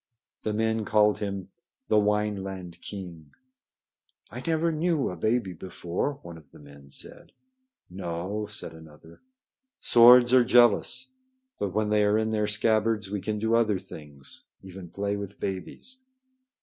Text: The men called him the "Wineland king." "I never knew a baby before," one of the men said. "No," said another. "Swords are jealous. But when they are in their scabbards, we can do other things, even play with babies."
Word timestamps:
The 0.41 0.51
men 0.53 0.83
called 0.83 1.19
him 1.19 1.49
the 1.87 1.97
"Wineland 1.99 2.81
king." 2.81 3.33
"I 4.31 4.41
never 4.47 4.71
knew 4.71 5.11
a 5.11 5.15
baby 5.15 5.53
before," 5.53 6.13
one 6.23 6.39
of 6.39 6.49
the 6.49 6.57
men 6.59 6.89
said. 6.89 7.33
"No," 7.87 8.47
said 8.47 8.73
another. 8.73 9.21
"Swords 9.79 10.33
are 10.33 10.43
jealous. 10.43 11.11
But 11.59 11.75
when 11.75 11.89
they 11.91 12.03
are 12.03 12.17
in 12.17 12.31
their 12.31 12.47
scabbards, 12.47 13.11
we 13.11 13.21
can 13.21 13.37
do 13.37 13.53
other 13.53 13.77
things, 13.77 14.45
even 14.63 14.89
play 14.89 15.17
with 15.17 15.39
babies." 15.39 15.99